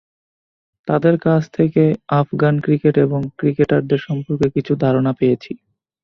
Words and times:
তাঁদের 0.87 1.15
কাছ 1.19 1.41
থেকে 1.53 1.83
আফগান 2.19 2.55
ক্রিকেট 2.59 2.95
এবং 2.97 3.19
ক্রিকেটারদের 3.37 3.99
সম্পর্কে 4.07 4.47
কিছু 4.55 4.73
ধারণা 4.75 5.11
পেয়েছি। 5.13 5.51